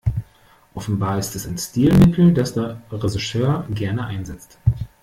[0.73, 4.57] Offenbar ist es ein Stilmittel, das der Regisseur gerne einsetzt.